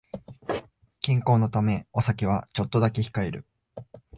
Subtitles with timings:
[1.01, 3.45] 健康のためお酒はちょっとだけ控える